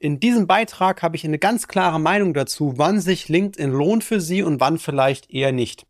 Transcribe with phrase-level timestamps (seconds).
[0.00, 4.20] In diesem Beitrag habe ich eine ganz klare Meinung dazu, wann sich LinkedIn lohnt für
[4.20, 5.86] Sie und wann vielleicht eher nicht.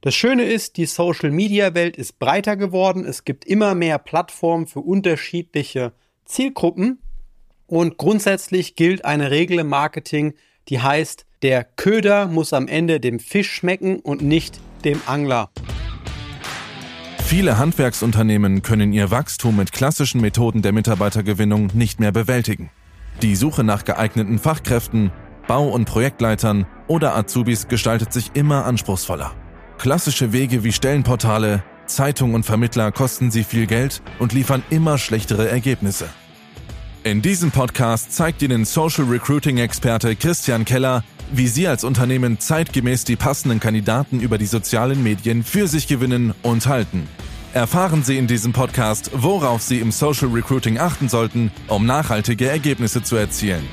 [0.00, 3.04] Das Schöne ist, die Social-Media-Welt ist breiter geworden.
[3.04, 5.92] Es gibt immer mehr Plattformen für unterschiedliche
[6.24, 6.98] Zielgruppen.
[7.68, 10.34] Und grundsätzlich gilt eine Regel im Marketing,
[10.68, 15.50] die heißt, der Köder muss am Ende dem Fisch schmecken und nicht dem Angler.
[17.22, 22.70] Viele Handwerksunternehmen können ihr Wachstum mit klassischen Methoden der Mitarbeitergewinnung nicht mehr bewältigen.
[23.22, 25.10] Die Suche nach geeigneten Fachkräften,
[25.48, 29.32] Bau- und Projektleitern oder Azubis gestaltet sich immer anspruchsvoller.
[29.78, 35.48] Klassische Wege wie Stellenportale, Zeitung und Vermittler kosten sie viel Geld und liefern immer schlechtere
[35.48, 36.08] Ergebnisse.
[37.04, 43.04] In diesem Podcast zeigt Ihnen Social Recruiting Experte Christian Keller, wie Sie als Unternehmen zeitgemäß
[43.04, 47.06] die passenden Kandidaten über die sozialen Medien für sich gewinnen und halten.
[47.52, 53.02] Erfahren Sie in diesem Podcast, worauf Sie im Social Recruiting achten sollten, um nachhaltige Ergebnisse
[53.02, 53.66] zu erzielen.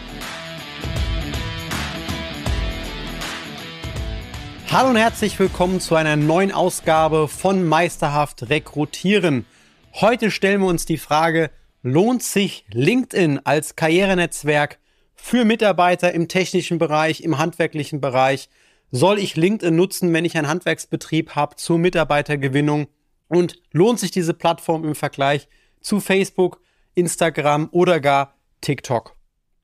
[4.71, 9.45] Hallo und herzlich willkommen zu einer neuen Ausgabe von Meisterhaft Rekrutieren.
[9.93, 11.51] Heute stellen wir uns die Frage,
[11.81, 14.79] lohnt sich LinkedIn als Karrierenetzwerk
[15.13, 18.49] für Mitarbeiter im technischen Bereich, im handwerklichen Bereich?
[18.91, 22.87] Soll ich LinkedIn nutzen, wenn ich einen Handwerksbetrieb habe zur Mitarbeitergewinnung?
[23.33, 25.47] Und lohnt sich diese Plattform im Vergleich
[25.81, 26.61] zu Facebook,
[26.93, 29.15] Instagram oder gar TikTok?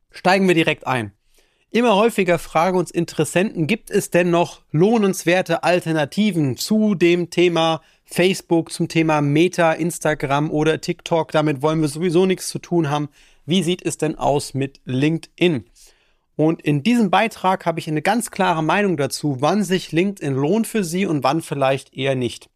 [0.10, 1.14] Steigen wir direkt ein.
[1.70, 8.72] Immer häufiger fragen uns Interessenten, gibt es denn noch lohnenswerte Alternativen zu dem Thema Facebook,
[8.72, 11.32] zum Thema Meta, Instagram oder TikTok?
[11.32, 13.10] Damit wollen wir sowieso nichts zu tun haben.
[13.46, 15.66] Wie sieht es denn aus mit LinkedIn?
[16.36, 20.66] Und in diesem Beitrag habe ich eine ganz klare Meinung dazu, wann sich LinkedIn lohnt
[20.66, 22.50] für Sie und wann vielleicht eher nicht.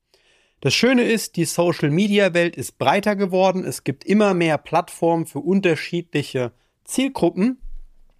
[0.63, 3.65] Das Schöne ist, die Social-Media-Welt ist breiter geworden.
[3.65, 6.53] Es gibt immer mehr Plattformen für unterschiedliche
[6.85, 7.57] Zielgruppen.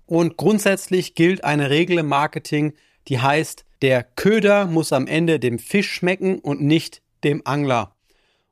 [0.08, 2.74] Und grundsätzlich gilt eine Regel im Marketing,
[3.08, 7.96] die heißt, der Köder muss am Ende dem Fisch schmecken und nicht dem Angler.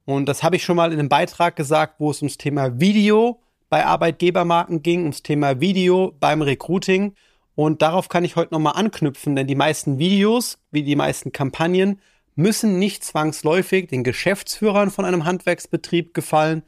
[0.05, 3.41] Und das habe ich schon mal in einem Beitrag gesagt, wo es ums Thema Video
[3.67, 7.13] bei Arbeitgebermarken ging, ums Thema Video beim Recruiting.
[7.55, 11.99] Und darauf kann ich heute nochmal anknüpfen, denn die meisten Videos, wie die meisten Kampagnen,
[12.35, 16.63] müssen nicht zwangsläufig den Geschäftsführern von einem Handwerksbetrieb gefallen.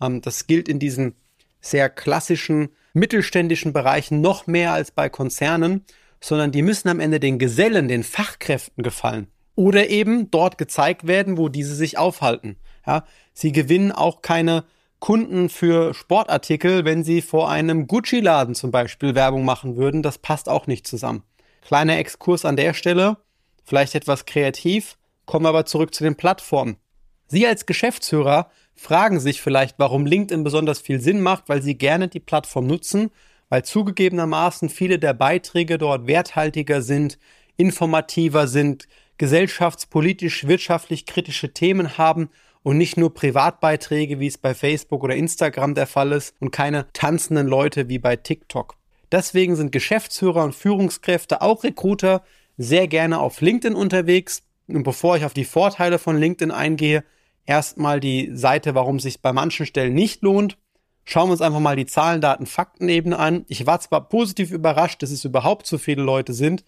[0.00, 1.14] Ähm, das gilt in diesen
[1.60, 5.84] sehr klassischen mittelständischen Bereichen noch mehr als bei Konzernen,
[6.20, 9.28] sondern die müssen am Ende den Gesellen, den Fachkräften gefallen.
[9.54, 12.56] Oder eben dort gezeigt werden, wo diese sich aufhalten.
[12.86, 14.64] Ja, sie gewinnen auch keine
[15.00, 20.02] Kunden für Sportartikel, wenn sie vor einem Gucci-Laden zum Beispiel Werbung machen würden.
[20.02, 21.22] Das passt auch nicht zusammen.
[21.62, 23.18] Kleiner Exkurs an der Stelle,
[23.64, 24.96] vielleicht etwas kreativ.
[25.28, 26.78] Kommen wir aber zurück zu den Plattformen.
[27.26, 32.08] Sie als Geschäftsführer fragen sich vielleicht, warum LinkedIn besonders viel Sinn macht, weil Sie gerne
[32.08, 33.10] die Plattform nutzen,
[33.50, 37.18] weil zugegebenermaßen viele der Beiträge dort werthaltiger sind,
[37.58, 38.88] informativer sind,
[39.18, 42.30] gesellschaftspolitisch, wirtschaftlich kritische Themen haben
[42.62, 46.90] und nicht nur Privatbeiträge, wie es bei Facebook oder Instagram der Fall ist und keine
[46.94, 48.76] tanzenden Leute wie bei TikTok.
[49.12, 52.24] Deswegen sind Geschäftsführer und Führungskräfte, auch Recruiter,
[52.56, 57.04] sehr gerne auf LinkedIn unterwegs, und bevor ich auf die Vorteile von LinkedIn eingehe,
[57.46, 60.58] erstmal die Seite, warum es sich bei manchen Stellen nicht lohnt.
[61.04, 63.46] Schauen wir uns einfach mal die Zahlen, Daten, Faktenebene an.
[63.48, 66.64] Ich war zwar positiv überrascht, dass es überhaupt so viele Leute sind,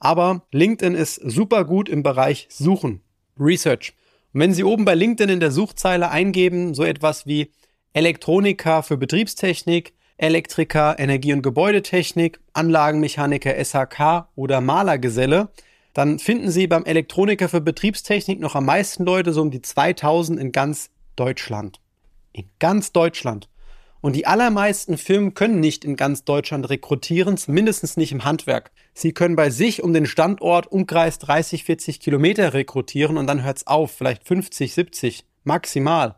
[0.00, 3.02] aber LinkedIn ist super gut im Bereich Suchen,
[3.38, 3.92] Research.
[4.32, 7.52] Und wenn Sie oben bei LinkedIn in der Suchzeile eingeben, so etwas wie
[7.92, 15.50] Elektroniker für Betriebstechnik, Elektriker, Energie- und Gebäudetechnik, Anlagenmechaniker SHK oder Malergeselle,
[15.94, 20.40] dann finden Sie beim Elektroniker für Betriebstechnik noch am meisten Leute, so um die 2000
[20.40, 21.80] in ganz Deutschland.
[22.32, 23.48] In ganz Deutschland.
[24.00, 28.72] Und die allermeisten Firmen können nicht in ganz Deutschland rekrutieren, mindestens nicht im Handwerk.
[28.94, 33.66] Sie können bei sich um den Standort Umkreis 30, 40 Kilometer rekrutieren und dann hört's
[33.68, 36.16] auf, vielleicht 50, 70 maximal.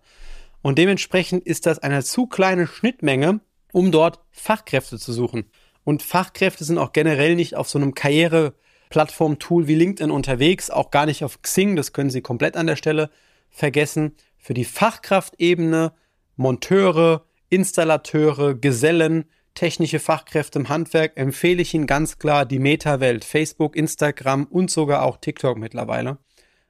[0.63, 3.41] Und dementsprechend ist das eine zu kleine Schnittmenge,
[3.71, 5.45] um dort Fachkräfte zu suchen.
[5.85, 8.55] Und Fachkräfte sind auch generell nicht auf so einem Karriere
[8.95, 12.77] Plattform-Tool wie LinkedIn unterwegs, auch gar nicht auf Xing, das können Sie komplett an der
[12.77, 13.11] Stelle
[13.51, 14.15] vergessen.
[14.39, 15.93] Für die Fachkraftebene,
[16.37, 19.25] Monteure, Installateure, Gesellen,
[19.55, 25.03] technische Fachkräfte im Handwerk empfehle ich Ihnen ganz klar die Meta-Welt, Facebook, Instagram und sogar
[25.03, 26.19] auch TikTok mittlerweile,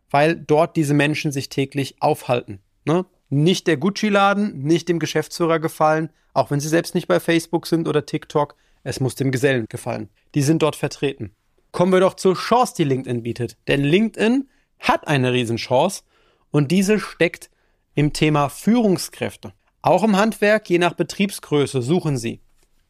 [0.09, 2.61] weil dort diese Menschen sich täglich aufhalten.
[2.87, 3.05] Ne?
[3.29, 7.87] Nicht der Gucci-Laden, nicht dem Geschäftsführer gefallen, auch wenn sie selbst nicht bei Facebook sind
[7.87, 10.09] oder TikTok, es muss dem Gesellen gefallen.
[10.35, 11.37] Die sind dort vertreten
[11.75, 13.59] kommen wir doch zur Chance, die LinkedIn bietet.
[13.67, 14.49] Denn LinkedIn
[14.79, 16.05] hat eine Riesenchance
[16.53, 17.51] und diese steckt
[17.95, 19.53] im Thema Führungskräfte.
[19.83, 22.41] Auch im Handwerk, je nach Betriebsgröße, suchen Sie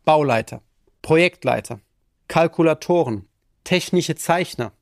[0.04, 0.60] Bauleiter,
[1.00, 1.80] Projektleiter,
[2.28, 3.26] Kalkulatoren,
[3.64, 4.72] technische Zeichner,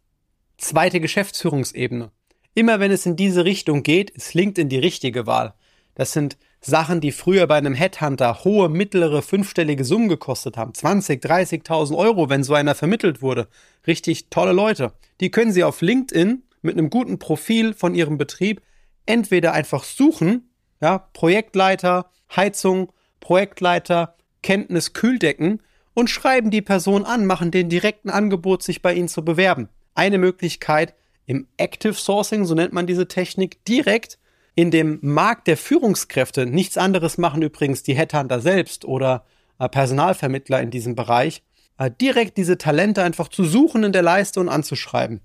[0.58, 2.10] zweite Geschäftsführungsebene.
[2.54, 5.54] Immer wenn es in diese Richtung geht, ist LinkedIn die richtige Wahl.
[5.94, 10.72] Das sind Sachen, die früher bei einem Headhunter hohe, mittlere, fünfstellige Summen gekostet haben.
[10.72, 13.48] 20, 30.000 Euro, wenn so einer vermittelt wurde.
[13.86, 14.92] Richtig tolle Leute.
[15.20, 18.62] Die können Sie auf LinkedIn mit einem guten Profil von Ihrem Betrieb
[19.06, 20.50] entweder einfach suchen,
[20.80, 25.60] ja, Projektleiter, Heizung, Projektleiter, Kenntnis, Kühldecken
[25.94, 29.68] und schreiben die Person an, machen den direkten Angebot, sich bei Ihnen zu bewerben.
[29.94, 30.94] Eine Möglichkeit
[31.26, 34.18] im Active Sourcing, so nennt man diese Technik, direkt
[34.54, 39.24] in dem Markt der Führungskräfte, nichts anderes machen übrigens die Headhunter selbst oder
[39.58, 41.42] äh, Personalvermittler in diesem Bereich,
[41.78, 45.20] äh, direkt diese Talente einfach zu suchen in der Leiste und anzuschreiben.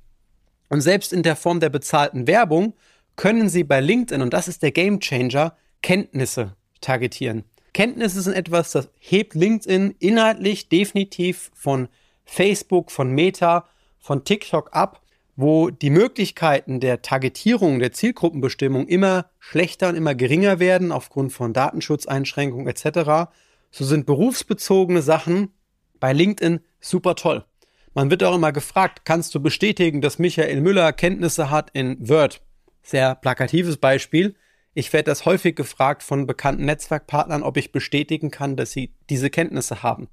[0.69, 2.73] Und selbst in der Form der bezahlten Werbung
[3.15, 7.43] können Sie bei LinkedIn, und das ist der Game Changer, Kenntnisse targetieren.
[7.73, 11.89] Kenntnisse sind etwas, das hebt LinkedIn inhaltlich definitiv von
[12.25, 13.67] Facebook, von Meta,
[13.99, 15.01] von TikTok ab,
[15.37, 21.53] wo die Möglichkeiten der Targetierung, der Zielgruppenbestimmung immer schlechter und immer geringer werden aufgrund von
[21.53, 23.29] Datenschutzeinschränkungen etc.
[23.69, 25.53] So sind berufsbezogene Sachen
[25.99, 27.45] bei LinkedIn super toll.
[27.93, 32.41] Man wird auch immer gefragt, kannst du bestätigen, dass Michael Müller Kenntnisse hat in Word?
[32.81, 34.35] Sehr plakatives Beispiel.
[34.73, 39.29] Ich werde das häufig gefragt von bekannten Netzwerkpartnern, ob ich bestätigen kann, dass sie diese
[39.29, 40.07] Kenntnisse haben.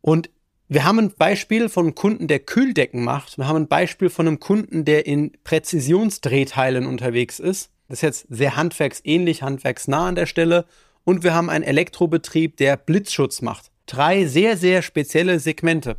[0.00, 0.30] Und
[0.72, 3.38] wir haben ein Beispiel von einem Kunden, der Kühldecken macht.
[3.38, 7.72] Wir haben ein Beispiel von einem Kunden, der in Präzisionsdrehteilen unterwegs ist.
[7.88, 10.66] Das ist jetzt sehr handwerksähnlich, handwerksnah an der Stelle.
[11.02, 13.72] Und wir haben einen Elektrobetrieb, der Blitzschutz macht.
[13.86, 15.96] Drei sehr, sehr spezielle Segmente.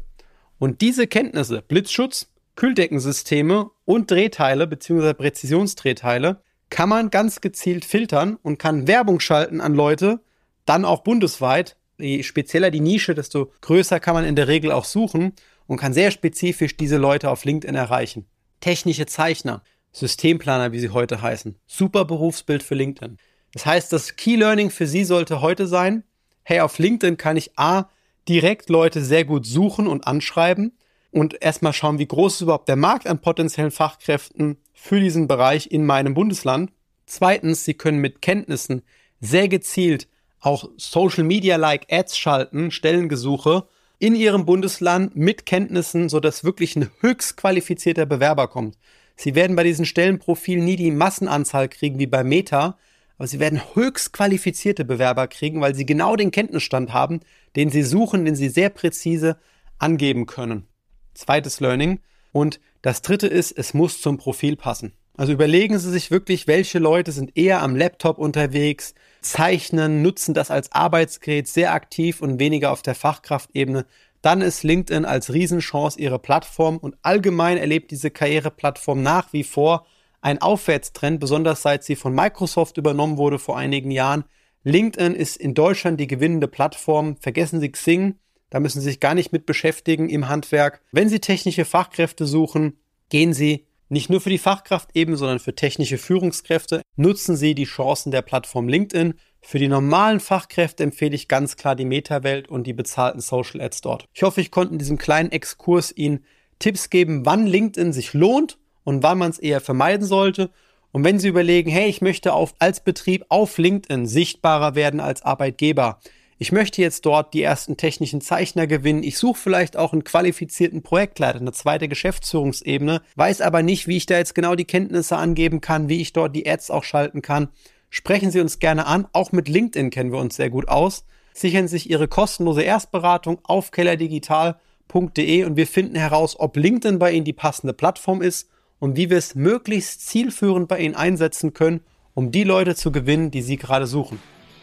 [0.57, 5.13] Und diese Kenntnisse, Blitzschutz, Kühldeckensysteme und Drehteile bzw.
[5.15, 10.21] Präzisionsdrehteile, kann man ganz gezielt filtern und kann Werbung schalten an Leute,
[10.65, 11.75] dann auch bundesweit.
[12.01, 15.33] Je spezieller die Nische, desto größer kann man in der Regel auch suchen
[15.67, 18.25] und kann sehr spezifisch diese Leute auf LinkedIn erreichen.
[18.59, 21.57] Technische Zeichner, Systemplaner, wie sie heute heißen.
[21.67, 23.17] Super Berufsbild für LinkedIn.
[23.53, 26.03] Das heißt, das Key Learning für Sie sollte heute sein,
[26.43, 27.89] hey, auf LinkedIn kann ich A,
[28.27, 30.77] direkt Leute sehr gut suchen und anschreiben
[31.11, 35.71] und erstmal schauen, wie groß ist überhaupt der Markt an potenziellen Fachkräften für diesen Bereich
[35.71, 36.71] in meinem Bundesland.
[37.05, 38.83] Zweitens, Sie können mit Kenntnissen
[39.19, 40.07] sehr gezielt
[40.41, 43.67] auch Social Media like Ads schalten, Stellengesuche
[43.99, 48.77] in Ihrem Bundesland mit Kenntnissen, sodass wirklich ein höchst qualifizierter Bewerber kommt.
[49.15, 52.77] Sie werden bei diesen Stellenprofilen nie die Massenanzahl kriegen wie bei Meta,
[53.19, 57.19] aber Sie werden höchst qualifizierte Bewerber kriegen, weil Sie genau den Kenntnisstand haben,
[57.55, 59.37] den Sie suchen, den Sie sehr präzise
[59.77, 60.65] angeben können.
[61.13, 61.99] Zweites Learning.
[62.31, 64.93] Und das dritte ist, es muss zum Profil passen.
[65.17, 70.49] Also überlegen Sie sich wirklich, welche Leute sind eher am Laptop unterwegs, zeichnen, nutzen das
[70.51, 73.85] als Arbeitsgerät sehr aktiv und weniger auf der Fachkraftebene.
[74.21, 79.85] Dann ist LinkedIn als Riesenchance Ihre Plattform und allgemein erlebt diese Karriereplattform nach wie vor
[80.21, 84.23] ein Aufwärtstrend, besonders seit sie von Microsoft übernommen wurde vor einigen Jahren.
[84.63, 87.17] LinkedIn ist in Deutschland die gewinnende Plattform.
[87.17, 88.19] Vergessen Sie Xing.
[88.51, 90.81] Da müssen Sie sich gar nicht mit beschäftigen im Handwerk.
[90.91, 92.77] Wenn Sie technische Fachkräfte suchen,
[93.09, 96.81] gehen Sie nicht nur für die Fachkraft eben, sondern für technische Führungskräfte.
[96.95, 99.15] Nutzen Sie die Chancen der Plattform LinkedIn.
[99.41, 103.81] Für die normalen Fachkräfte empfehle ich ganz klar die Meta-Welt und die bezahlten Social Ads
[103.81, 104.05] dort.
[104.13, 106.23] Ich hoffe, ich konnte in diesem kleinen Exkurs Ihnen
[106.59, 110.51] Tipps geben, wann LinkedIn sich lohnt und wann man es eher vermeiden sollte.
[110.93, 115.21] Und wenn Sie überlegen, hey, ich möchte auf, als Betrieb auf LinkedIn sichtbarer werden als
[115.23, 115.99] Arbeitgeber,
[116.41, 119.03] ich möchte jetzt dort die ersten technischen Zeichner gewinnen.
[119.03, 124.07] Ich suche vielleicht auch einen qualifizierten Projektleiter, eine zweite Geschäftsführungsebene, weiß aber nicht, wie ich
[124.07, 127.49] da jetzt genau die Kenntnisse angeben kann, wie ich dort die Ads auch schalten kann.
[127.91, 129.07] Sprechen Sie uns gerne an.
[129.13, 131.05] Auch mit LinkedIn kennen wir uns sehr gut aus.
[131.31, 137.11] Sichern Sie sich Ihre kostenlose Erstberatung auf kellerdigital.de und wir finden heraus, ob LinkedIn bei
[137.11, 141.81] Ihnen die passende Plattform ist und wie wir es möglichst zielführend bei Ihnen einsetzen können,
[142.15, 144.17] um die Leute zu gewinnen, die Sie gerade suchen.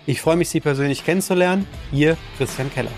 [0.09, 1.67] Ich freue mich, Sie persönlich kennenzulernen.
[1.93, 2.91] Ihr Christian Keller.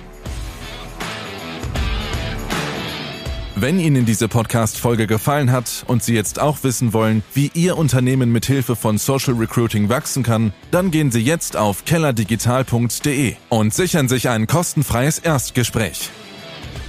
[3.56, 8.30] Wenn Ihnen diese Podcast-Folge gefallen hat und Sie jetzt auch wissen wollen, wie Ihr Unternehmen
[8.30, 14.08] mit Hilfe von Social Recruiting wachsen kann, dann gehen Sie jetzt auf kellerdigital.de und sichern
[14.08, 16.10] sich ein kostenfreies Erstgespräch.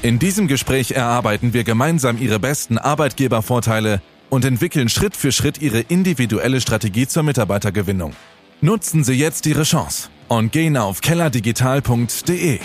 [0.03, 5.79] In diesem Gespräch erarbeiten wir gemeinsam Ihre besten Arbeitgebervorteile und entwickeln Schritt für Schritt Ihre
[5.79, 8.13] individuelle Strategie zur Mitarbeitergewinnung.
[8.63, 12.59] Nutzen Sie jetzt Ihre Chance und gehen auf kellerdigital.de.